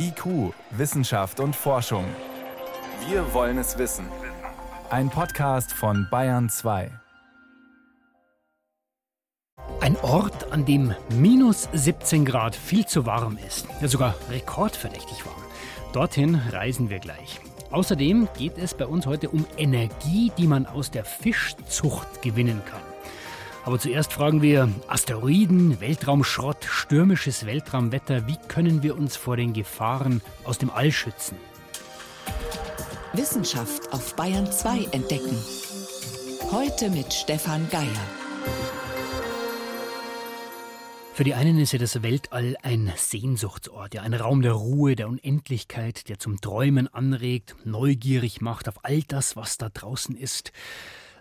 [0.00, 2.04] IQ, Wissenschaft und Forschung.
[3.08, 4.06] Wir wollen es wissen.
[4.90, 6.90] Ein Podcast von Bayern 2.
[9.80, 15.42] Ein Ort, an dem minus 17 Grad viel zu warm ist, ja sogar rekordverdächtig warm.
[15.92, 17.40] Dorthin reisen wir gleich.
[17.70, 22.87] Außerdem geht es bei uns heute um Energie, die man aus der Fischzucht gewinnen kann.
[23.64, 28.26] Aber zuerst fragen wir Asteroiden, Weltraumschrott, stürmisches Weltraumwetter.
[28.26, 31.36] Wie können wir uns vor den Gefahren aus dem All schützen?
[33.12, 35.36] Wissenschaft auf Bayern 2 entdecken.
[36.50, 37.88] Heute mit Stefan Geier.
[41.18, 45.08] Für die einen ist ja das Weltall ein Sehnsuchtsort, ja ein Raum der Ruhe, der
[45.08, 50.52] Unendlichkeit, der zum Träumen anregt, neugierig macht auf all das, was da draußen ist.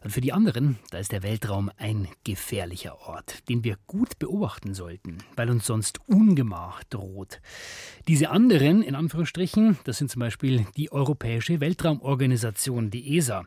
[0.04, 4.74] Und für die anderen, da ist der Weltraum ein gefährlicher Ort, den wir gut beobachten
[4.74, 7.42] sollten, weil uns sonst Ungemach droht.
[8.08, 13.46] Diese anderen, in Anführungsstrichen, das sind zum Beispiel die Europäische Weltraumorganisation, die ESA.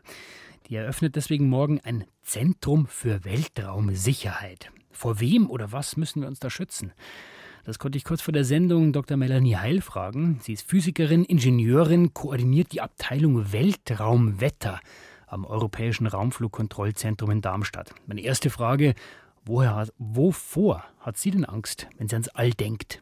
[0.67, 4.71] Die eröffnet deswegen morgen ein Zentrum für Weltraumsicherheit.
[4.91, 6.93] Vor wem oder was müssen wir uns da schützen?
[7.63, 9.17] Das konnte ich kurz vor der Sendung Dr.
[9.17, 10.39] Melanie Heil fragen.
[10.41, 14.79] Sie ist Physikerin, Ingenieurin, koordiniert die Abteilung Weltraumwetter
[15.31, 17.93] am Europäischen Raumflugkontrollzentrum in Darmstadt.
[18.05, 18.95] Meine erste Frage,
[19.45, 23.01] woher, wovor hat sie denn Angst, wenn sie ans All denkt?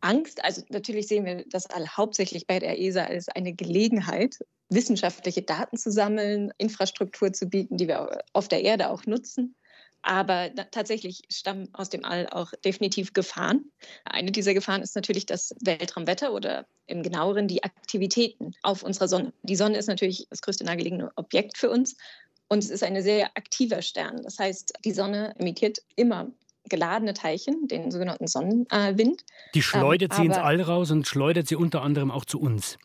[0.00, 5.42] Angst, also natürlich sehen wir das All hauptsächlich bei der ESA als eine Gelegenheit, wissenschaftliche
[5.42, 9.54] Daten zu sammeln, Infrastruktur zu bieten, die wir auf der Erde auch nutzen.
[10.06, 13.72] Aber tatsächlich stammen aus dem All auch definitiv Gefahren.
[14.04, 19.32] Eine dieser Gefahren ist natürlich das Weltraumwetter oder im genaueren die Aktivitäten auf unserer Sonne.
[19.42, 21.96] Die Sonne ist natürlich das größte nahegelegene Objekt für uns
[22.46, 24.22] und es ist ein sehr aktiver Stern.
[24.22, 26.30] Das heißt, die Sonne emittiert immer
[26.68, 29.24] geladene Teilchen, den sogenannten Sonnenwind.
[29.54, 32.78] Die schleudert ähm, sie ins All raus und schleudert sie unter anderem auch zu uns.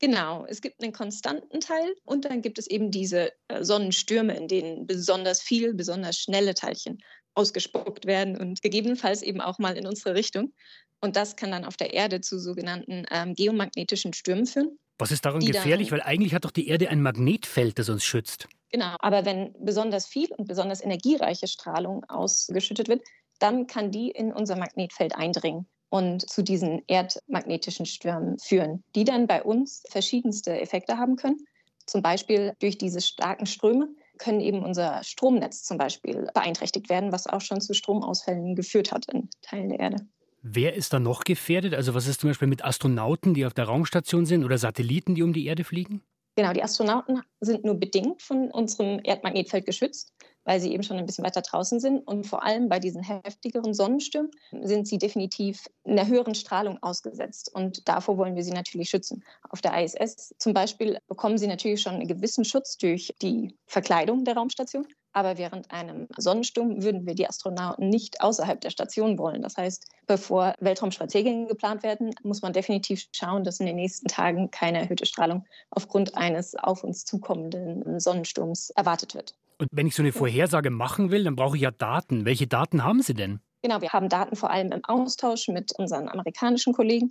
[0.00, 4.48] Genau, es gibt einen konstanten Teil und dann gibt es eben diese äh, Sonnenstürme, in
[4.48, 6.98] denen besonders viel, besonders schnelle Teilchen
[7.34, 10.52] ausgespuckt werden und gegebenenfalls eben auch mal in unsere Richtung.
[11.00, 14.78] Und das kann dann auf der Erde zu sogenannten ähm, geomagnetischen Stürmen führen.
[14.98, 15.92] Was ist daran gefährlich?
[15.92, 18.48] Weil eigentlich hat doch die Erde ein Magnetfeld, das uns schützt.
[18.70, 23.02] Genau, aber wenn besonders viel und besonders energiereiche Strahlung ausgeschüttet wird,
[23.38, 29.26] dann kann die in unser Magnetfeld eindringen und zu diesen erdmagnetischen Stürmen führen, die dann
[29.26, 31.38] bei uns verschiedenste Effekte haben können.
[31.86, 33.88] Zum Beispiel durch diese starken Ströme
[34.18, 39.06] können eben unser Stromnetz zum Beispiel beeinträchtigt werden, was auch schon zu Stromausfällen geführt hat
[39.12, 40.06] in Teilen der Erde.
[40.42, 41.74] Wer ist da noch gefährdet?
[41.74, 45.22] Also was ist zum Beispiel mit Astronauten, die auf der Raumstation sind oder Satelliten, die
[45.22, 46.02] um die Erde fliegen?
[46.36, 50.12] Genau, die Astronauten sind nur bedingt von unserem Erdmagnetfeld geschützt
[50.44, 52.06] weil sie eben schon ein bisschen weiter draußen sind.
[52.06, 54.30] Und vor allem bei diesen heftigeren Sonnenstürmen
[54.62, 57.50] sind sie definitiv einer höheren Strahlung ausgesetzt.
[57.54, 59.24] Und davor wollen wir sie natürlich schützen.
[59.50, 64.24] Auf der ISS zum Beispiel bekommen sie natürlich schon einen gewissen Schutz durch die Verkleidung
[64.24, 64.86] der Raumstation.
[65.12, 69.42] Aber während einem Sonnensturm würden wir die Astronauten nicht außerhalb der Station wollen.
[69.42, 74.50] Das heißt, bevor Weltraumspaziergänge geplant werden, muss man definitiv schauen, dass in den nächsten Tagen
[74.50, 79.34] keine erhöhte Strahlung aufgrund eines auf uns zukommenden Sonnensturms erwartet wird.
[79.58, 82.24] Und wenn ich so eine Vorhersage machen will, dann brauche ich ja Daten.
[82.24, 83.40] Welche Daten haben Sie denn?
[83.62, 87.08] Genau, wir haben Daten vor allem im Austausch mit unseren amerikanischen Kollegen,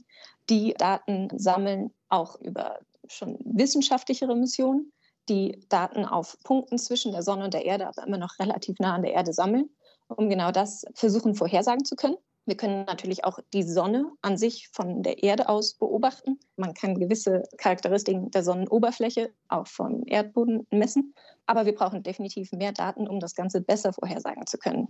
[0.50, 4.94] die Daten sammeln, auch über schon wissenschaftlichere Missionen,
[5.28, 8.96] die Daten auf Punkten zwischen der Sonne und der Erde, aber immer noch relativ nah
[8.96, 9.70] an der Erde sammeln,
[10.08, 12.16] um genau das versuchen vorhersagen zu können.
[12.48, 16.40] Wir können natürlich auch die Sonne an sich von der Erde aus beobachten.
[16.56, 21.14] Man kann gewisse Charakteristiken der Sonnenoberfläche auch vom Erdboden messen.
[21.46, 24.88] Aber wir brauchen definitiv mehr Daten, um das Ganze besser vorhersagen zu können.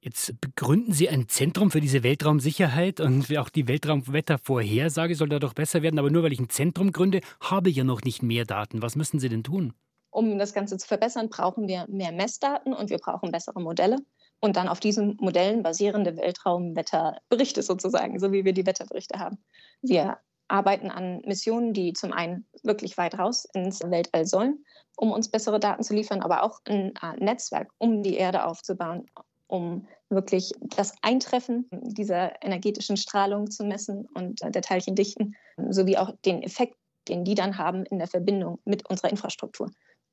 [0.00, 5.54] Jetzt begründen Sie ein Zentrum für diese Weltraumsicherheit und auch die Weltraumwettervorhersage soll da doch
[5.54, 6.00] besser werden.
[6.00, 8.82] Aber nur weil ich ein Zentrum gründe, habe ich ja noch nicht mehr Daten.
[8.82, 9.74] Was müssen Sie denn tun?
[10.10, 13.98] Um das Ganze zu verbessern, brauchen wir mehr Messdaten und wir brauchen bessere Modelle
[14.40, 19.38] und dann auf diesen Modellen basierende Weltraumwetterberichte sozusagen, so wie wir die Wetterberichte haben.
[19.82, 20.18] Wir
[20.48, 24.64] arbeiten an Missionen, die zum einen wirklich weit raus ins Weltall sollen,
[24.96, 29.06] um uns bessere Daten zu liefern, aber auch ein Netzwerk, um die Erde aufzubauen,
[29.46, 35.36] um wirklich das Eintreffen dieser energetischen Strahlung zu messen und der Teilchendichten,
[35.68, 36.76] sowie auch den Effekt,
[37.08, 39.70] den die dann haben in der Verbindung mit unserer Infrastruktur,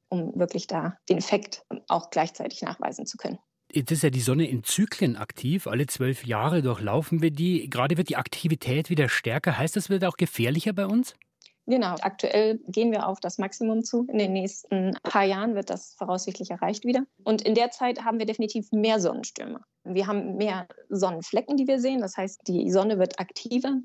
[0.09, 3.39] um wirklich da den Effekt auch gleichzeitig nachweisen zu können.
[3.71, 5.67] Jetzt ist ja die Sonne in Zyklen aktiv.
[5.67, 7.69] Alle zwölf Jahre durchlaufen wir die.
[7.69, 9.57] Gerade wird die Aktivität wieder stärker.
[9.57, 11.15] Heißt das, wird auch gefährlicher bei uns?
[11.67, 14.05] Genau, aktuell gehen wir auf das Maximum zu.
[14.07, 17.05] In den nächsten paar Jahren wird das voraussichtlich erreicht wieder.
[17.23, 19.61] Und in der Zeit haben wir definitiv mehr Sonnenstürme.
[19.83, 22.01] Wir haben mehr Sonnenflecken, die wir sehen.
[22.01, 23.79] Das heißt, die Sonne wird aktiver.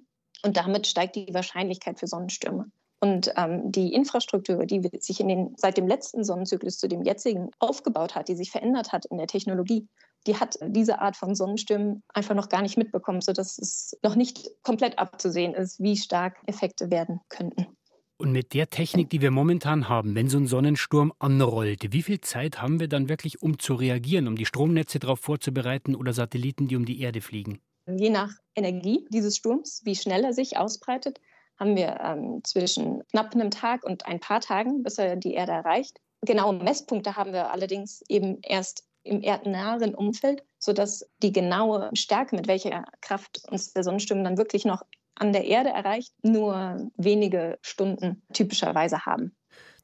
[0.44, 2.70] Und damit steigt die Wahrscheinlichkeit für Sonnenstürme.
[3.02, 7.50] Und ähm, die Infrastruktur, die sich in den, seit dem letzten Sonnenzyklus zu dem jetzigen
[7.58, 9.88] aufgebaut hat, die sich verändert hat in der Technologie,
[10.26, 14.50] die hat diese Art von Sonnenstürmen einfach noch gar nicht mitbekommen, sodass es noch nicht
[14.62, 17.66] komplett abzusehen ist, wie stark Effekte werden könnten.
[18.18, 22.20] Und mit der Technik, die wir momentan haben, wenn so ein Sonnensturm anrollt, wie viel
[22.20, 26.68] Zeit haben wir dann wirklich, um zu reagieren, um die Stromnetze darauf vorzubereiten oder Satelliten,
[26.68, 27.62] die um die Erde fliegen?
[27.86, 31.18] Je nach Energie dieses Sturms, wie schnell er sich ausbreitet,
[31.60, 35.52] haben wir ähm, zwischen knapp einem Tag und ein paar Tagen, bis er die Erde
[35.52, 36.00] erreicht.
[36.22, 42.48] Genaue Messpunkte haben wir allerdings eben erst im erdnahen Umfeld, sodass die genaue Stärke, mit
[42.48, 44.82] welcher Kraft uns der Sonnensturm dann wirklich noch
[45.14, 49.34] an der Erde erreicht, nur wenige Stunden typischerweise haben.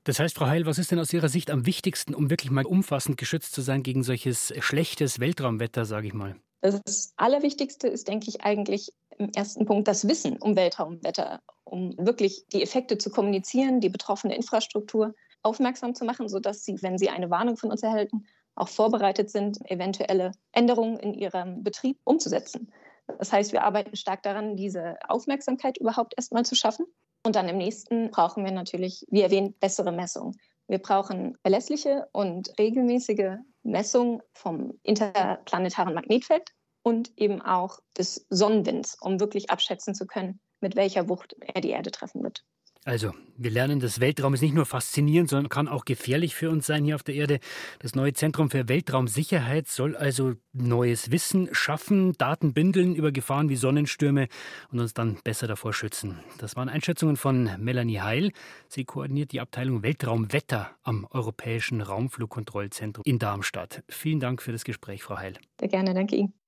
[0.04, 2.64] Das heißt, Frau Heil, was ist denn aus Ihrer Sicht am wichtigsten, um wirklich mal
[2.64, 6.36] umfassend geschützt zu sein gegen solches schlechtes Weltraumwetter, sage ich mal?
[6.60, 12.46] Das Allerwichtigste ist, denke ich, eigentlich im ersten Punkt das Wissen um Weltraumwetter, um wirklich
[12.52, 17.30] die Effekte zu kommunizieren, die betroffene Infrastruktur aufmerksam zu machen, sodass sie, wenn sie eine
[17.30, 22.72] Warnung von uns erhalten, auch vorbereitet sind, eventuelle Änderungen in ihrem Betrieb umzusetzen.
[23.18, 26.86] Das heißt, wir arbeiten stark daran, diese Aufmerksamkeit überhaupt erstmal zu schaffen.
[27.24, 30.36] Und dann im nächsten brauchen wir natürlich, wie erwähnt, bessere Messungen.
[30.68, 36.50] Wir brauchen verlässliche und regelmäßige Messungen vom interplanetaren Magnetfeld
[36.86, 41.70] und eben auch des Sonnenwinds, um wirklich abschätzen zu können, mit welcher Wucht er die
[41.70, 42.44] Erde treffen wird.
[42.84, 46.64] Also, wir lernen, das Weltraum ist nicht nur faszinierend, sondern kann auch gefährlich für uns
[46.64, 47.40] sein hier auf der Erde.
[47.80, 53.56] Das neue Zentrum für Weltraumsicherheit soll also neues Wissen schaffen, Daten bündeln über Gefahren wie
[53.56, 54.28] Sonnenstürme
[54.70, 56.20] und uns dann besser davor schützen.
[56.38, 58.30] Das waren Einschätzungen von Melanie Heil.
[58.68, 63.82] Sie koordiniert die Abteilung Weltraumwetter am Europäischen Raumflugkontrollzentrum in Darmstadt.
[63.88, 65.36] Vielen Dank für das Gespräch, Frau Heil.
[65.58, 66.45] Sehr gerne, danke Ihnen.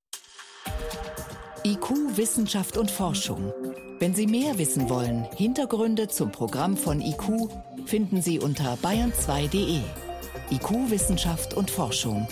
[1.65, 3.53] IQ, Wissenschaft und Forschung.
[3.99, 7.51] Wenn Sie mehr wissen wollen, Hintergründe zum Programm von IQ
[7.87, 9.81] finden Sie unter bayern2.de.
[10.51, 12.27] IQ, Wissenschaft und Forschung.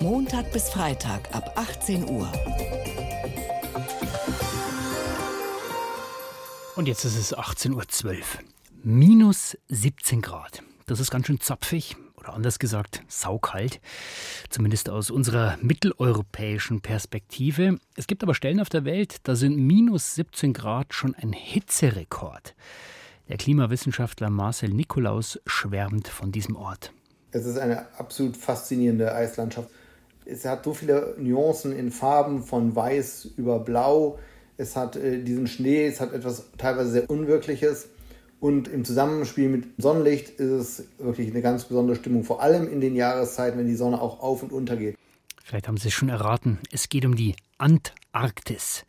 [0.00, 2.32] Montag bis Freitag ab 18 Uhr.
[6.76, 8.16] Und jetzt ist es 18.12 Uhr.
[8.84, 10.62] Minus 17 Grad.
[10.86, 11.96] Das ist ganz schön zapfig
[12.28, 13.80] oder anders gesagt saukalt,
[14.50, 17.78] zumindest aus unserer mitteleuropäischen Perspektive.
[17.96, 22.54] Es gibt aber Stellen auf der Welt, da sind minus 17 Grad schon ein Hitzerekord.
[23.28, 26.92] Der Klimawissenschaftler Marcel Nikolaus schwärmt von diesem Ort.
[27.30, 29.68] Es ist eine absolut faszinierende Eislandschaft.
[30.24, 34.18] Es hat so viele Nuancen in Farben von weiß über blau.
[34.56, 37.88] Es hat äh, diesen Schnee, es hat etwas teilweise sehr Unwirkliches.
[38.40, 42.80] Und im Zusammenspiel mit Sonnenlicht ist es wirklich eine ganz besondere Stimmung, vor allem in
[42.80, 44.96] den Jahreszeiten, wenn die Sonne auch auf und unter geht.
[45.42, 48.84] Vielleicht haben Sie es schon erraten, es geht um die Antarktis.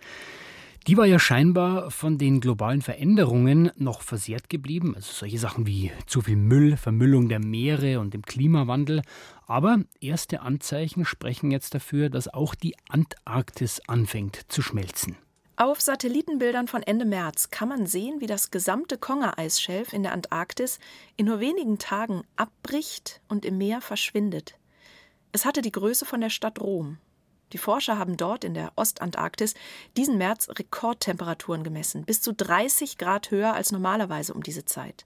[0.87, 4.95] Die war ja scheinbar von den globalen Veränderungen noch versehrt geblieben.
[4.95, 9.01] Also solche Sachen wie zu viel Müll, Vermüllung der Meere und dem Klimawandel.
[9.45, 15.15] Aber erste Anzeichen sprechen jetzt dafür, dass auch die Antarktis anfängt zu schmelzen.
[15.61, 20.79] Auf Satellitenbildern von Ende März kann man sehen, wie das gesamte Konga-Eisschelf in der Antarktis
[21.17, 24.55] in nur wenigen Tagen abbricht und im Meer verschwindet.
[25.33, 26.97] Es hatte die Größe von der Stadt Rom.
[27.51, 29.53] Die Forscher haben dort in der Ostantarktis
[29.97, 35.05] diesen März Rekordtemperaturen gemessen, bis zu 30 Grad höher als normalerweise um diese Zeit.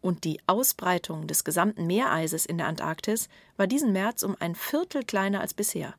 [0.00, 5.02] Und die Ausbreitung des gesamten Meereises in der Antarktis war diesen März um ein Viertel
[5.02, 5.96] kleiner als bisher.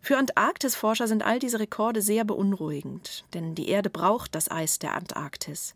[0.00, 4.94] Für Antarktisforscher sind all diese Rekorde sehr beunruhigend, denn die Erde braucht das Eis der
[4.94, 5.74] Antarktis.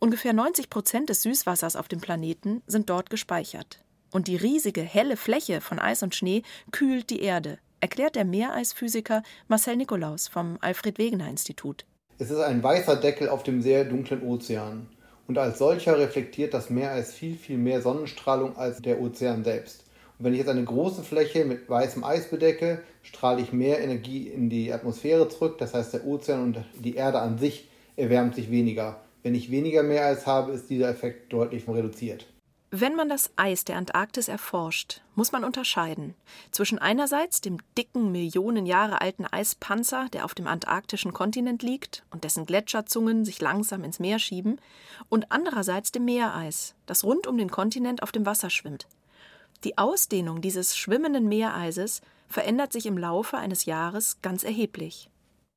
[0.00, 3.82] Ungefähr 90 Prozent des Süßwassers auf dem Planeten sind dort gespeichert.
[4.10, 9.22] Und die riesige, helle Fläche von Eis und Schnee kühlt die Erde, erklärt der Meereisphysiker
[9.48, 11.84] Marcel Nikolaus vom Alfred-Wegener-Institut.
[12.18, 14.88] Es ist ein weißer Deckel auf dem sehr dunklen Ozean.
[15.28, 19.84] Und als solcher reflektiert das Meereis viel, viel mehr Sonnenstrahlung als der Ozean selbst.
[20.18, 24.28] Und wenn ich jetzt eine große Fläche mit weißem Eis bedecke, strahle ich mehr Energie
[24.28, 25.58] in die Atmosphäre zurück.
[25.58, 29.00] Das heißt, der Ozean und die Erde an sich erwärmt sich weniger.
[29.22, 32.26] Wenn ich weniger Meereis habe, ist dieser Effekt deutlich reduziert.
[32.70, 36.14] Wenn man das Eis der Antarktis erforscht, muss man unterscheiden
[36.50, 42.24] zwischen einerseits dem dicken, Millionen Jahre alten Eispanzer, der auf dem antarktischen Kontinent liegt und
[42.24, 44.60] dessen Gletscherzungen sich langsam ins Meer schieben,
[45.08, 48.86] und andererseits dem Meereis, das rund um den Kontinent auf dem Wasser schwimmt.
[49.64, 55.10] Die Ausdehnung dieses schwimmenden Meereises verändert sich im Laufe eines Jahres ganz erheblich.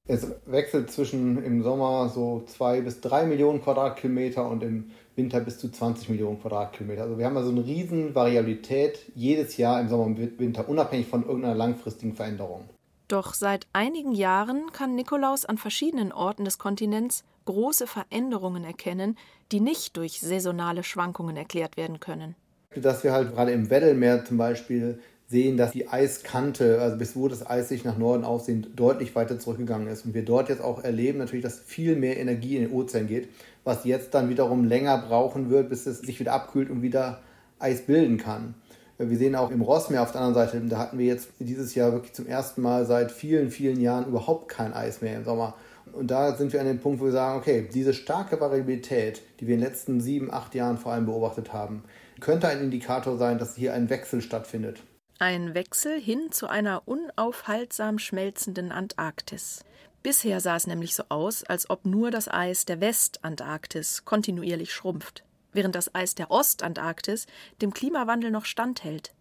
[0.07, 5.59] Es wechselt zwischen im Sommer so zwei bis drei Millionen Quadratkilometer und im Winter bis
[5.59, 7.03] zu 20 Millionen Quadratkilometer.
[7.03, 11.23] Also wir haben also eine riesen Variabilität jedes Jahr im Sommer und Winter, unabhängig von
[11.23, 12.67] irgendeiner langfristigen Veränderung.
[13.07, 19.17] Doch seit einigen Jahren kann Nikolaus an verschiedenen Orten des Kontinents große Veränderungen erkennen,
[19.51, 22.35] die nicht durch saisonale Schwankungen erklärt werden können.
[22.75, 27.27] Dass wir halt gerade im Weddellmeer zum Beispiel sehen, dass die Eiskante, also bis wo
[27.27, 30.05] das Eis sich nach Norden aussehnt, deutlich weiter zurückgegangen ist.
[30.05, 33.29] Und wir dort jetzt auch erleben natürlich, dass viel mehr Energie in den Ozean geht,
[33.63, 37.21] was jetzt dann wiederum länger brauchen wird, bis es sich wieder abkühlt und wieder
[37.59, 38.55] Eis bilden kann.
[38.97, 41.91] Wir sehen auch im Rossmeer auf der anderen Seite, da hatten wir jetzt dieses Jahr
[41.91, 45.55] wirklich zum ersten Mal seit vielen, vielen Jahren überhaupt kein Eis mehr im Sommer.
[45.91, 49.47] Und da sind wir an dem Punkt, wo wir sagen, okay, diese starke Variabilität, die
[49.47, 51.83] wir in den letzten sieben, acht Jahren vor allem beobachtet haben,
[52.21, 54.81] könnte ein Indikator sein, dass hier ein Wechsel stattfindet.
[55.19, 59.65] Ein Wechsel hin zu einer unaufhaltsam schmelzenden Antarktis.
[60.03, 65.23] Bisher sah es nämlich so aus, als ob nur das Eis der Westantarktis kontinuierlich schrumpft,
[65.53, 67.27] während das Eis der Ostantarktis
[67.61, 69.13] dem Klimawandel noch standhält.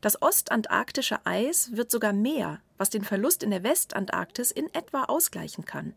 [0.00, 5.64] Das ostantarktische Eis wird sogar mehr, was den Verlust in der Westantarktis in etwa ausgleichen
[5.64, 5.94] kann.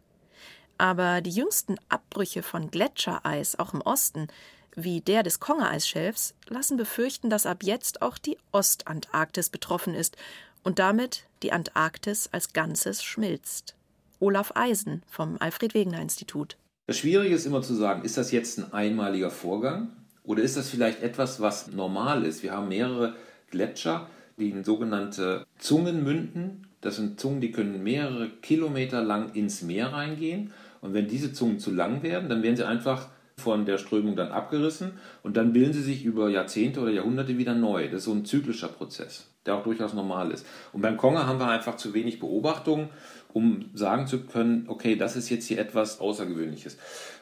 [0.77, 4.27] Aber die jüngsten Abbrüche von Gletschereis auch im Osten
[4.77, 10.15] wie der des Konga-Eisschelfs lassen befürchten, dass ab jetzt auch die Ostantarktis betroffen ist
[10.63, 13.75] und damit die Antarktis als Ganzes schmilzt.
[14.19, 16.57] Olaf Eisen vom Alfred Wegener Institut.
[16.85, 19.89] Das Schwierige ist immer zu sagen, ist das jetzt ein einmaliger Vorgang
[20.23, 22.43] oder ist das vielleicht etwas, was normal ist?
[22.43, 23.15] Wir haben mehrere
[23.49, 24.07] Gletscher,
[24.37, 26.67] die in sogenannte Zungen münden.
[26.81, 30.53] Das sind Zungen, die können mehrere Kilometer lang ins Meer reingehen.
[30.81, 34.31] Und wenn diese Zungen zu lang werden, dann werden sie einfach von der Strömung dann
[34.31, 37.85] abgerissen und dann bilden sie sich über Jahrzehnte oder Jahrhunderte wieder neu.
[37.85, 40.45] Das ist so ein zyklischer Prozess, der auch durchaus normal ist.
[40.73, 42.89] Und beim Konga haben wir einfach zu wenig Beobachtungen,
[43.33, 46.77] um sagen zu können, okay, das ist jetzt hier etwas Außergewöhnliches.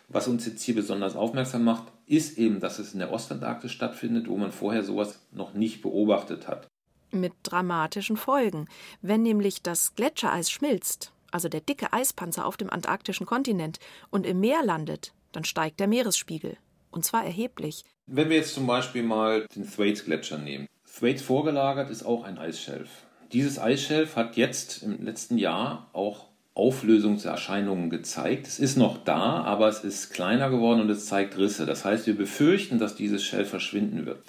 [0.07, 4.29] Was uns jetzt hier besonders aufmerksam macht, ist eben, dass es in der Ostantarktis stattfindet,
[4.29, 6.67] wo man vorher sowas noch nicht beobachtet hat.
[7.12, 8.67] Mit dramatischen Folgen.
[9.01, 13.79] Wenn nämlich das Gletschereis schmilzt, also der dicke Eispanzer auf dem antarktischen Kontinent,
[14.12, 16.58] und im Meer landet, dann steigt der Meeresspiegel.
[16.92, 17.84] Und zwar erheblich.
[18.08, 20.68] Wenn wir jetzt zum Beispiel mal den Thwaites-Gletscher nehmen.
[20.98, 22.89] Thwaites vorgelagert ist auch ein Eisschelf.
[23.34, 28.48] Dieses Eisschelf hat jetzt im letzten Jahr auch Auflösungserscheinungen gezeigt.
[28.48, 31.65] Es ist noch da, aber es ist kleiner geworden und es zeigt Risse.
[31.65, 34.24] Das heißt, wir befürchten, dass dieses Schelf verschwinden wird.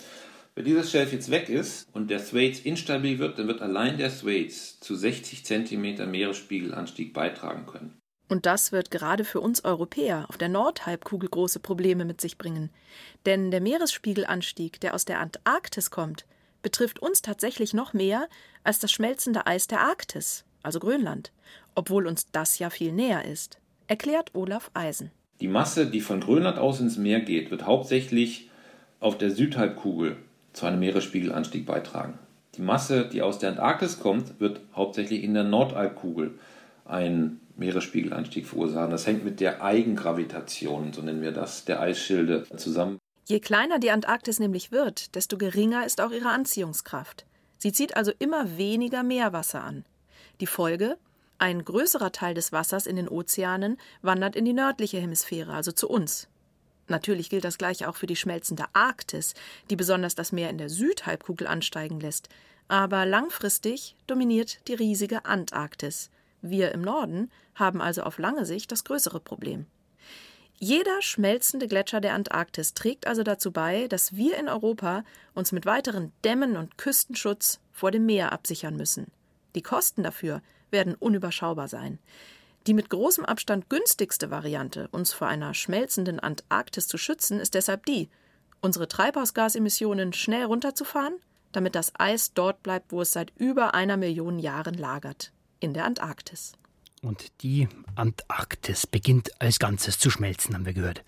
[0.56, 4.10] Wenn dieses Schelf jetzt weg ist und der Thwaites instabil wird, dann wird allein der
[4.10, 8.00] Thwaites zu 60 cm Meeresspiegelanstieg beitragen können.
[8.28, 12.70] Und das wird gerade für uns Europäer auf der Nordhalbkugel große Probleme mit sich bringen.
[13.24, 16.26] Denn der Meeresspiegelanstieg, der aus der Antarktis kommt,
[16.62, 18.28] betrifft uns tatsächlich noch mehr
[18.64, 21.30] als das schmelzende Eis der Arktis, also Grönland,
[21.76, 25.12] obwohl uns das ja viel näher ist, erklärt Olaf Eisen.
[25.40, 28.50] Die Masse, die von Grönland aus ins Meer geht, wird hauptsächlich
[28.98, 30.16] auf der Südhalbkugel
[30.52, 32.18] zu einem Meeresspiegelanstieg beitragen.
[32.56, 36.38] Die Masse, die aus der Antarktis kommt, wird hauptsächlich in der Nordhalbkugel
[36.86, 38.90] einen Meeresspiegelanstieg verursachen.
[38.90, 42.98] Das hängt mit der Eigengravitation, so nennen wir das, der Eisschilde zusammen.
[43.26, 47.26] Je kleiner die Antarktis nämlich wird, desto geringer ist auch ihre Anziehungskraft.
[47.58, 49.84] Sie zieht also immer weniger Meerwasser an.
[50.40, 50.96] Die Folge?
[51.38, 55.88] Ein größerer Teil des Wassers in den Ozeanen wandert in die nördliche Hemisphäre, also zu
[55.88, 56.28] uns.
[56.88, 59.34] Natürlich gilt das gleiche auch für die schmelzende Arktis,
[59.70, 62.28] die besonders das Meer in der Südhalbkugel ansteigen lässt.
[62.68, 66.10] Aber langfristig dominiert die riesige Antarktis.
[66.42, 69.66] Wir im Norden haben also auf lange Sicht das größere Problem.
[70.58, 75.66] Jeder schmelzende Gletscher der Antarktis trägt also dazu bei, dass wir in Europa uns mit
[75.66, 79.08] weiteren Dämmen und Küstenschutz vor dem Meer absichern müssen.
[79.54, 80.40] Die Kosten dafür
[80.70, 81.98] werden unüberschaubar sein.
[82.66, 87.84] Die mit großem Abstand günstigste Variante, uns vor einer schmelzenden Antarktis zu schützen, ist deshalb
[87.84, 88.08] die,
[88.62, 91.16] unsere Treibhausgasemissionen schnell runterzufahren,
[91.52, 95.84] damit das Eis dort bleibt, wo es seit über einer Million Jahren lagert in der
[95.84, 96.52] Antarktis.
[97.02, 101.04] Und die Antarktis beginnt als Ganzes zu schmelzen, haben wir gehört.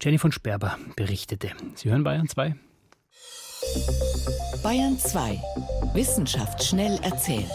[0.00, 1.50] Jenny von Sperber berichtete.
[1.74, 2.54] Sie hören Bayern 2.
[4.62, 5.40] Bayern 2.
[5.94, 7.50] Wissenschaft schnell erzählt.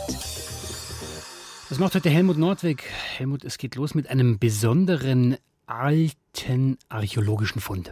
[1.70, 2.84] Das macht heute Helmut Nordweg.
[3.18, 7.92] Helmut, es geht los mit einem besonderen alten archäologischen Fund.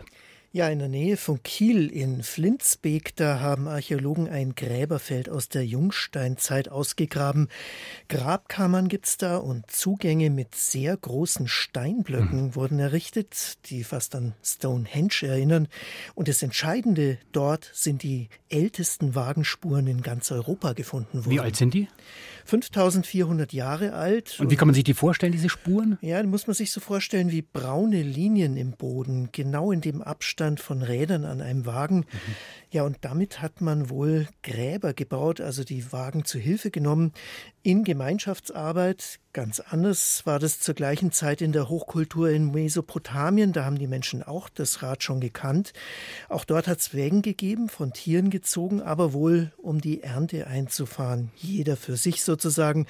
[0.56, 5.66] Ja, in der Nähe von Kiel in Flinsbeek, da haben Archäologen ein Gräberfeld aus der
[5.66, 7.48] Jungsteinzeit ausgegraben.
[8.08, 12.56] Grabkammern gibt's da und Zugänge mit sehr großen Steinblöcken mhm.
[12.56, 15.68] wurden errichtet, die fast an Stonehenge erinnern.
[16.14, 21.32] Und das Entscheidende dort sind die ältesten Wagenspuren in ganz Europa gefunden worden.
[21.32, 21.88] Wie alt sind die?
[22.46, 24.38] 5400 Jahre alt.
[24.40, 25.98] Und wie kann man sich die vorstellen, diese Spuren?
[26.02, 30.02] Ja, da muss man sich so vorstellen wie braune Linien im Boden, genau in dem
[30.02, 32.00] Abstand Abstand von Rädern an einem Wagen.
[32.00, 32.36] Mhm.
[32.70, 37.14] Ja, und damit hat man wohl Gräber gebaut, also die Wagen zu Hilfe genommen
[37.62, 39.20] in Gemeinschaftsarbeit.
[39.32, 43.54] Ganz anders war das zur gleichen Zeit in der Hochkultur in Mesopotamien.
[43.54, 45.72] Da haben die Menschen auch das Rad schon gekannt.
[46.28, 51.32] Auch dort hat es Wägen gegeben, von Tieren gezogen, aber wohl um die Ernte einzufahren.
[51.38, 52.86] Jeder für sich sozusagen.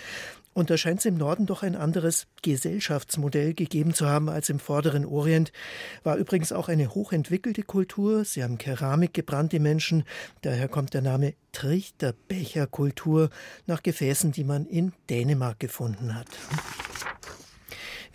[0.53, 4.59] Und da scheint es im Norden doch ein anderes Gesellschaftsmodell gegeben zu haben als im
[4.59, 5.51] vorderen Orient.
[6.03, 8.23] War übrigens auch eine hochentwickelte Kultur.
[8.23, 10.03] Sie haben Keramik gebrannt, die Menschen.
[10.41, 13.29] Daher kommt der Name Trichterbecherkultur
[13.65, 16.27] nach Gefäßen, die man in Dänemark gefunden hat.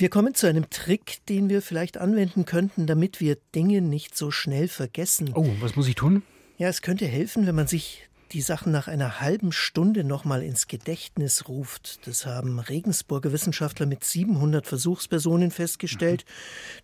[0.00, 4.30] Wir kommen zu einem Trick, den wir vielleicht anwenden könnten, damit wir Dinge nicht so
[4.30, 5.32] schnell vergessen.
[5.34, 6.22] Oh, was muss ich tun?
[6.56, 10.66] Ja, es könnte helfen, wenn man sich die Sachen nach einer halben Stunde nochmal ins
[10.66, 12.06] Gedächtnis ruft.
[12.06, 16.24] Das haben Regensburger Wissenschaftler mit 700 Versuchspersonen festgestellt.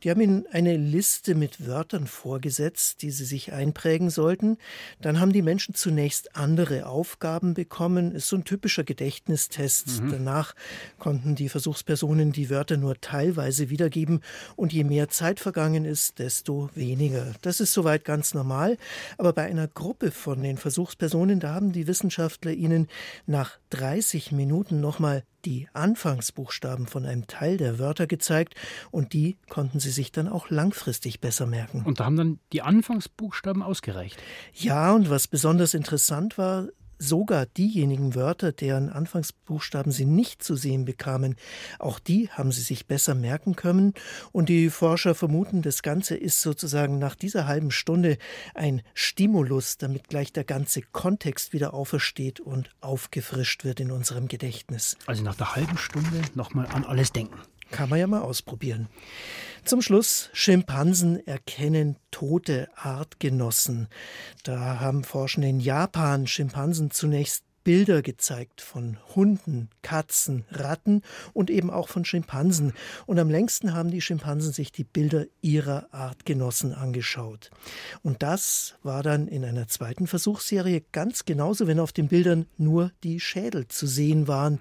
[0.02, 4.56] Die haben ihnen eine Liste mit Wörtern vorgesetzt, die sie sich einprägen sollten.
[5.00, 8.12] Dann haben die Menschen zunächst andere Aufgaben bekommen.
[8.12, 10.02] Ist so ein typischer Gedächtnistest.
[10.02, 10.10] Mhm.
[10.10, 10.54] Danach
[10.98, 14.20] konnten die Versuchspersonen die Wörter nur teilweise wiedergeben.
[14.56, 17.32] Und je mehr Zeit vergangen ist, desto weniger.
[17.42, 18.78] Das ist soweit ganz normal.
[19.18, 22.88] Aber bei einer Gruppe von den Versuchspersonen Studien, da haben die Wissenschaftler ihnen
[23.26, 28.54] nach 30 Minuten nochmal die Anfangsbuchstaben von einem Teil der Wörter gezeigt
[28.90, 31.82] und die konnten sie sich dann auch langfristig besser merken.
[31.84, 34.16] Und da haben dann die Anfangsbuchstaben ausgereicht.
[34.54, 36.68] Ja, und was besonders interessant war,
[37.08, 41.37] sogar diejenigen Wörter, deren Anfangsbuchstaben sie nicht zu sehen bekamen,
[41.78, 43.94] auch die haben sie sich besser merken können.
[44.32, 48.18] Und die Forscher vermuten, das Ganze ist sozusagen nach dieser halben Stunde
[48.54, 54.96] ein Stimulus, damit gleich der ganze Kontext wieder aufersteht und aufgefrischt wird in unserem Gedächtnis.
[55.06, 57.38] Also nach der halben Stunde nochmal an alles denken.
[57.74, 58.88] Kann man ja mal ausprobieren.
[59.64, 63.88] Zum Schluss, Schimpansen erkennen tote Artgenossen.
[64.44, 71.02] Da haben Forschende in Japan Schimpansen zunächst Bilder gezeigt von Hunden, Katzen, Ratten
[71.32, 72.74] und eben auch von Schimpansen.
[73.06, 77.50] Und am längsten haben die Schimpansen sich die Bilder ihrer Artgenossen angeschaut.
[78.02, 82.92] Und das war dann in einer zweiten Versuchsserie ganz genauso, wenn auf den Bildern nur
[83.02, 84.60] die Schädel zu sehen waren.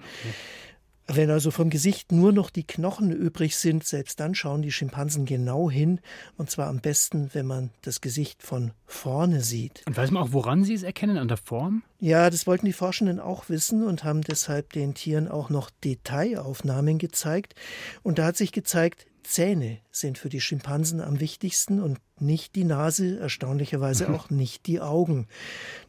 [1.07, 5.25] Wenn also vom Gesicht nur noch die Knochen übrig sind, selbst dann schauen die Schimpansen
[5.25, 5.99] genau hin.
[6.37, 9.83] Und zwar am besten, wenn man das Gesicht von vorne sieht.
[9.85, 11.17] Und weiß man auch, woran sie es erkennen?
[11.17, 11.83] An der Form?
[11.99, 16.99] Ja, das wollten die Forschenden auch wissen und haben deshalb den Tieren auch noch Detailaufnahmen
[16.99, 17.55] gezeigt.
[18.01, 22.63] Und da hat sich gezeigt, Zähne sind für die Schimpansen am wichtigsten und nicht die
[22.63, 25.27] Nase, erstaunlicherweise auch nicht die Augen.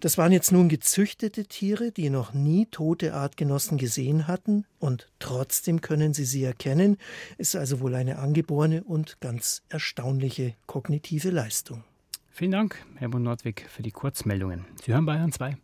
[0.01, 5.81] Das waren jetzt nun gezüchtete Tiere, die noch nie tote Artgenossen gesehen hatten und trotzdem
[5.81, 6.97] können sie sie erkennen,
[7.38, 11.85] ist also wohl eine angeborene und ganz erstaunliche kognitive Leistung.
[12.31, 14.64] Vielen Dank, Herr von Nordwig, für die Kurzmeldungen.
[14.85, 15.57] Sie hören Bayern 2.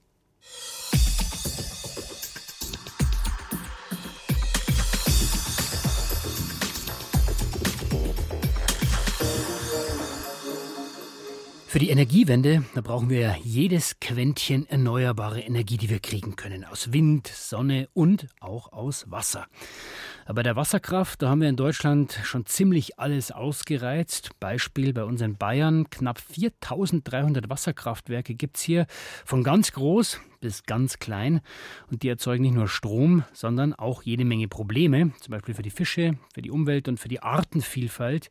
[11.71, 16.65] Für die Energiewende, da brauchen wir jedes Quäntchen erneuerbare Energie, die wir kriegen können.
[16.65, 19.47] Aus Wind, Sonne und auch aus Wasser.
[20.33, 24.39] Bei der Wasserkraft, da haben wir in Deutschland schon ziemlich alles ausgereizt.
[24.39, 25.91] Beispiel bei uns in Bayern.
[25.91, 28.87] Knapp 4300 Wasserkraftwerke gibt es hier.
[29.25, 31.41] Von ganz groß bis ganz klein.
[31.91, 35.71] Und die erzeugen nicht nur Strom, sondern auch jede Menge Probleme, zum Beispiel für die
[35.71, 38.31] Fische, für die Umwelt und für die Artenvielfalt.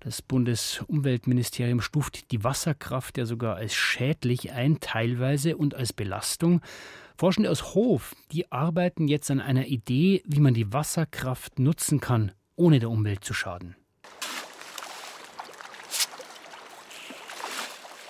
[0.00, 6.62] Das Bundesumweltministerium stuft die Wasserkraft ja sogar als schädlich ein, teilweise und als Belastung.
[7.16, 12.32] Forschende aus Hof, die arbeiten jetzt an einer Idee, wie man die Wasserkraft nutzen kann,
[12.56, 13.76] ohne der Umwelt zu schaden.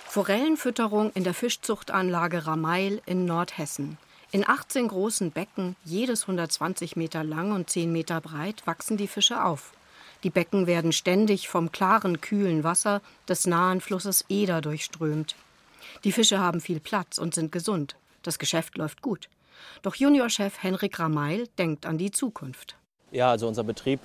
[0.09, 3.99] Forellenfütterung in der Fischzuchtanlage Rameil in Nordhessen.
[4.31, 9.45] In 18 großen Becken, jedes 120 Meter lang und 10 Meter breit, wachsen die Fische
[9.45, 9.73] auf.
[10.23, 15.37] Die Becken werden ständig vom klaren, kühlen Wasser des nahen Flusses Eder durchströmt.
[16.05, 17.97] Die Fische haben viel Platz und sind gesund.
[18.25, 19.29] Das Geschäft läuft gut.
[19.83, 22.75] Doch Juniorchef Henrik Rameil denkt an die Zukunft.
[23.13, 24.01] Ja, also unser Betrieb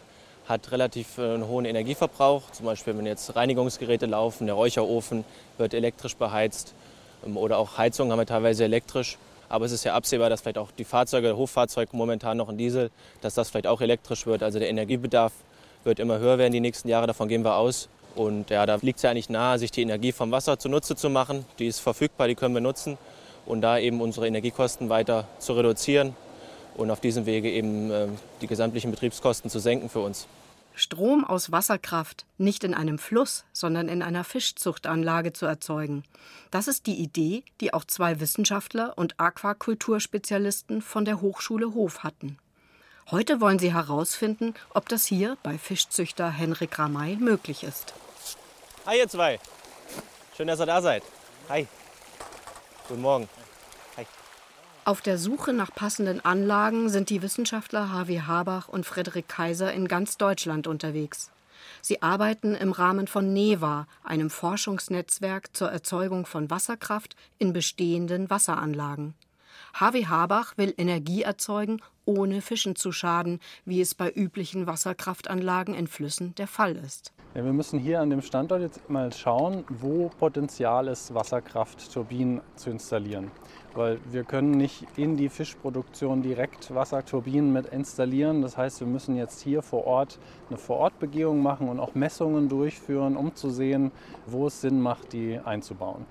[0.47, 2.51] hat relativ äh, einen hohen Energieverbrauch.
[2.51, 5.23] Zum Beispiel, wenn jetzt Reinigungsgeräte laufen, der Räucherofen
[5.57, 6.73] wird elektrisch beheizt
[7.25, 9.17] ähm, oder auch Heizungen haben wir teilweise elektrisch.
[9.47, 12.57] Aber es ist ja absehbar, dass vielleicht auch die Fahrzeuge, der Hochfahrzeug momentan noch ein
[12.57, 14.43] Diesel, dass das vielleicht auch elektrisch wird.
[14.43, 15.31] Also der Energiebedarf
[15.85, 17.87] wird immer höher werden die nächsten Jahre, davon gehen wir aus.
[18.15, 21.09] Und ja, da liegt es ja eigentlich nahe, sich die Energie vom Wasser zunutze zu
[21.09, 21.45] machen.
[21.57, 22.97] Die ist verfügbar, die können wir nutzen.
[23.49, 26.15] Und da eben unsere Energiekosten weiter zu reduzieren
[26.75, 28.07] und auf diesem Wege eben äh,
[28.41, 30.27] die gesamtlichen Betriebskosten zu senken für uns.
[30.75, 36.03] Strom aus Wasserkraft nicht in einem Fluss, sondern in einer Fischzuchtanlage zu erzeugen.
[36.51, 42.37] Das ist die Idee, die auch zwei Wissenschaftler und Aquakulturspezialisten von der Hochschule Hof hatten.
[43.09, 47.95] Heute wollen sie herausfinden, ob das hier bei Fischzüchter Henrik Ramay möglich ist.
[48.85, 49.39] Hi ihr zwei.
[50.37, 51.01] Schön, dass ihr da seid.
[51.49, 51.67] Hi.
[52.89, 53.29] Guten Morgen.
[54.83, 59.87] Auf der Suche nach passenden Anlagen sind die Wissenschaftler Harvey Habach und Frederik Kaiser in
[59.87, 61.29] ganz Deutschland unterwegs.
[61.81, 69.13] Sie arbeiten im Rahmen von NEVA, einem Forschungsnetzwerk zur Erzeugung von Wasserkraft in bestehenden Wasseranlagen.
[69.75, 75.85] Harvey Habach will Energie erzeugen, ohne Fischen zu schaden, wie es bei üblichen Wasserkraftanlagen in
[75.85, 77.13] Flüssen der Fall ist.
[77.35, 82.71] Ja, wir müssen hier an dem Standort jetzt mal schauen, wo Potenzial ist, Wasserkraftturbinen zu
[82.71, 83.29] installieren.
[83.75, 88.41] Weil wir können nicht in die Fischproduktion direkt Wasserturbinen mit installieren.
[88.41, 90.17] Das heißt, wir müssen jetzt hier vor Ort
[90.49, 93.91] eine Vorortbegehung machen und auch Messungen durchführen, um zu sehen,
[94.25, 96.07] wo es Sinn macht, die einzubauen.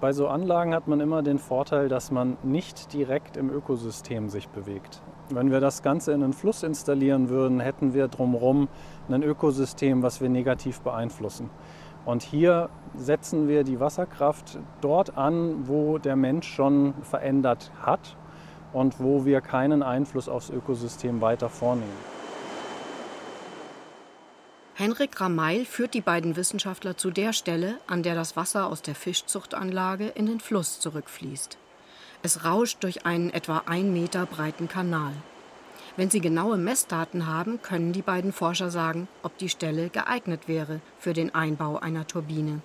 [0.00, 4.48] Bei so Anlagen hat man immer den Vorteil, dass man nicht direkt im Ökosystem sich
[4.48, 5.02] bewegt.
[5.30, 8.68] Wenn wir das Ganze in einen Fluss installieren würden, hätten wir drumherum
[9.10, 11.50] ein Ökosystem, was wir negativ beeinflussen.
[12.06, 18.16] Und hier setzen wir die Wasserkraft dort an, wo der Mensch schon verändert hat
[18.72, 21.92] und wo wir keinen Einfluss aufs Ökosystem weiter vornehmen.
[24.74, 28.94] Henrik Rameil führt die beiden Wissenschaftler zu der Stelle, an der das Wasser aus der
[28.94, 31.58] Fischzuchtanlage in den Fluss zurückfließt.
[32.22, 35.12] Es rauscht durch einen etwa ein Meter breiten Kanal.
[35.96, 40.80] Wenn sie genaue Messdaten haben, können die beiden Forscher sagen, ob die Stelle geeignet wäre
[40.98, 42.60] für den Einbau einer Turbine.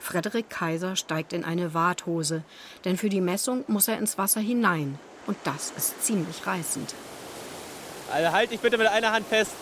[0.00, 2.42] Frederik Kaiser steigt in eine Warthose,
[2.84, 4.98] denn für die Messung muss er ins Wasser hinein.
[5.26, 6.94] Und das ist ziemlich reißend.
[8.12, 9.52] Also halt dich bitte mit einer Hand fest.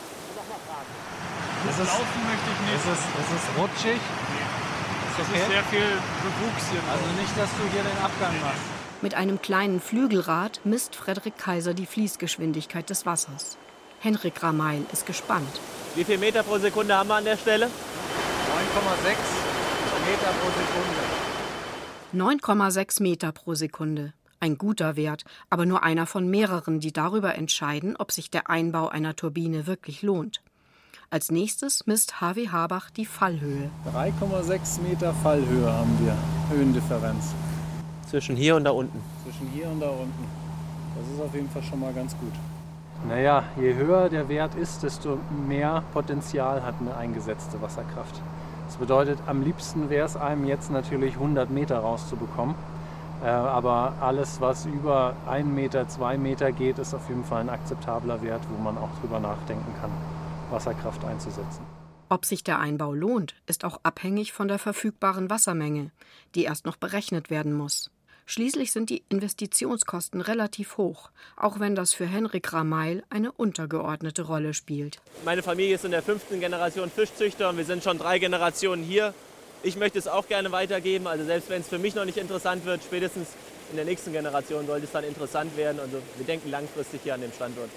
[1.65, 2.75] Das ist, laufen möchte ich nicht.
[2.75, 4.01] Es ist, es ist rutschig.
[5.17, 6.81] Das ist sehr viel Bewuchs hier.
[6.91, 8.82] Also nicht, dass du hier den Abgang machst.
[9.03, 13.59] Mit einem kleinen Flügelrad misst Frederik Kaiser die Fließgeschwindigkeit des Wassers.
[13.99, 15.61] Henrik Rameil ist gespannt.
[15.97, 17.67] Wie viel Meter pro Sekunde haben wir an der Stelle?
[17.67, 17.71] 9,6
[20.07, 20.51] Meter pro
[22.15, 22.45] Sekunde.
[22.47, 24.13] 9,6 Meter pro Sekunde.
[24.39, 28.89] Ein guter Wert, aber nur einer von mehreren, die darüber entscheiden, ob sich der Einbau
[28.89, 30.43] einer Turbine wirklich lohnt.
[31.11, 33.69] Als nächstes misst HW Habach die Fallhöhe.
[33.93, 36.17] 3,6 Meter Fallhöhe haben wir,
[36.51, 37.35] Höhendifferenz.
[38.13, 39.03] Zwischen hier und da unten.
[39.25, 40.27] Zwischen hier und da unten.
[40.95, 42.35] Das ist auf jeden Fall schon mal ganz gut.
[43.09, 48.21] Naja, je höher der Wert ist, desto mehr Potenzial hat eine eingesetzte Wasserkraft.
[48.67, 52.55] Das bedeutet, am liebsten wäre es einem jetzt natürlich 100 Meter rauszubekommen.
[53.25, 57.49] Äh, aber alles, was über 1 Meter, 2 Meter geht, ist auf jeden Fall ein
[57.49, 59.91] akzeptabler Wert, wo man auch drüber nachdenken kann.
[60.51, 61.65] Wasserkraft einzusetzen.
[62.11, 65.93] Ob sich der Einbau lohnt, ist auch abhängig von der verfügbaren Wassermenge,
[66.35, 67.91] die erst noch berechnet werden muss.
[68.27, 74.55] Schließlich sind die Investitionskosten relativ hoch, auch wenn das für Henrik Rameil eine untergeordnete Rolle
[74.55, 75.01] spielt.
[75.25, 79.15] Meine Familie ist in der fünften Generation Fischzüchter und wir sind schon drei Generationen hier.
[79.65, 82.65] Ich möchte es auch gerne weitergeben, also selbst wenn es für mich noch nicht interessant
[82.65, 83.29] wird, spätestens
[83.71, 85.81] in der nächsten Generation sollte es dann interessant werden.
[85.81, 87.71] Also wir denken langfristig hier an den Standort.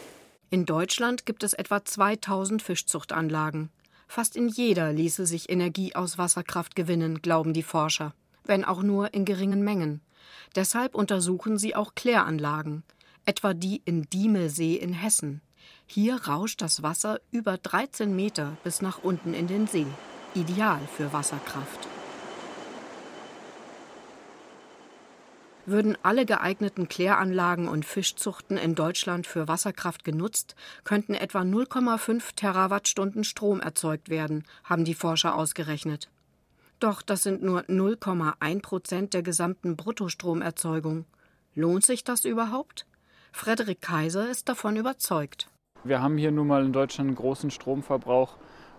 [0.49, 3.69] In Deutschland gibt es etwa 2000 Fischzuchtanlagen.
[4.07, 8.13] Fast in jeder ließe sich Energie aus Wasserkraft gewinnen, glauben die Forscher,
[8.45, 10.01] wenn auch nur in geringen Mengen.
[10.55, 12.83] Deshalb untersuchen sie auch Kläranlagen,
[13.25, 15.41] etwa die in Diemelsee in Hessen.
[15.87, 19.87] Hier rauscht das Wasser über 13 Meter bis nach unten in den See,
[20.33, 21.87] ideal für Wasserkraft.
[25.67, 33.23] Würden alle geeigneten Kläranlagen und Fischzuchten in Deutschland für Wasserkraft genutzt, könnten etwa 0,5 Terawattstunden
[33.23, 36.09] Strom erzeugt werden, haben die Forscher ausgerechnet.
[36.79, 41.05] Doch das sind nur 0,1 Prozent der gesamten Bruttostromerzeugung.
[41.53, 42.85] Lohnt sich das überhaupt?
[43.31, 45.49] Frederik Kaiser ist davon überzeugt.
[45.83, 48.37] Wir haben hier nun mal in Deutschland einen großen Stromverbrauch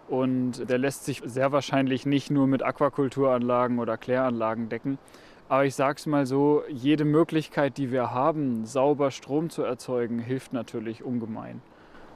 [0.09, 4.99] und der lässt sich sehr wahrscheinlich nicht nur mit Aquakulturanlagen oder Kläranlagen decken.
[5.49, 10.19] Aber ich sage es mal so, jede Möglichkeit, die wir haben, sauber Strom zu erzeugen,
[10.19, 11.63] hilft natürlich ungemein,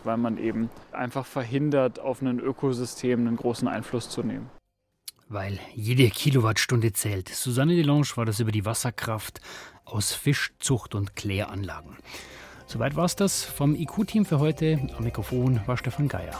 [0.02, 4.50] weil man eben einfach verhindert, auf ein Ökosystem einen großen Einfluss zu nehmen.
[5.32, 7.28] Weil jede Kilowattstunde zählt.
[7.28, 9.40] Susanne Delange war das über die Wasserkraft
[9.84, 11.96] aus Fischzucht und Kläranlagen.
[12.66, 14.80] Soweit war es das vom IQ-Team für heute.
[14.98, 16.34] Am Mikrofon war Stefan Geier.